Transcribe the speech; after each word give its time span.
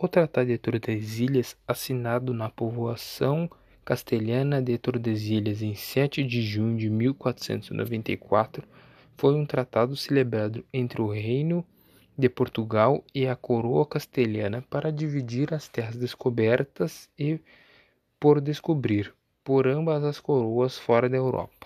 O 0.00 0.06
Tratado 0.06 0.46
de 0.46 0.56
Tordesilhas, 0.56 1.56
assinado 1.66 2.32
na 2.32 2.48
povoação 2.48 3.50
castelhana 3.84 4.62
de 4.62 4.78
Tordesilhas 4.78 5.60
em 5.60 5.74
7 5.74 6.22
de 6.22 6.40
junho 6.40 6.78
de 6.78 6.88
1494, 6.88 8.62
foi 9.16 9.34
um 9.34 9.44
tratado 9.44 9.96
celebrado 9.96 10.64
entre 10.72 11.02
o 11.02 11.08
Reino 11.08 11.66
de 12.16 12.28
Portugal 12.28 13.02
e 13.12 13.26
a 13.26 13.34
coroa 13.34 13.84
castelhana 13.84 14.62
para 14.70 14.92
dividir 14.92 15.52
as 15.52 15.66
terras 15.66 15.96
descobertas 15.96 17.10
e 17.18 17.40
por 18.20 18.40
descobrir 18.40 19.12
por 19.42 19.66
ambas 19.66 20.04
as 20.04 20.20
coroas 20.20 20.78
fora 20.78 21.08
da 21.08 21.16
Europa. 21.16 21.57